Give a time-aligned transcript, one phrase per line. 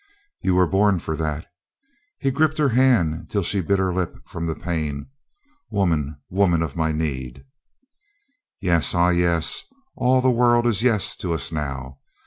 [0.41, 1.45] "You are born for that."
[2.17, 5.11] He gripped her hand till she bit her lip for the pain.
[5.69, 7.43] "Woman, woman of my need."
[8.59, 8.95] "Yes!
[8.95, 9.63] Ah, yes!
[9.95, 11.99] All the world is yes to us now.